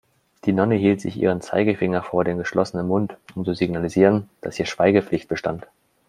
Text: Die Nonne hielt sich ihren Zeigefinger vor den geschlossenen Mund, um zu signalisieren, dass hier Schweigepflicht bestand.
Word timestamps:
Die 0.45 0.51
Nonne 0.51 0.73
hielt 0.77 0.99
sich 0.99 1.15
ihren 1.17 1.41
Zeigefinger 1.41 2.01
vor 2.01 2.23
den 2.23 2.39
geschlossenen 2.39 2.87
Mund, 2.87 3.17
um 3.35 3.45
zu 3.45 3.53
signalisieren, 3.53 4.29
dass 4.41 4.55
hier 4.55 4.65
Schweigepflicht 4.65 5.27
bestand. 5.27 5.67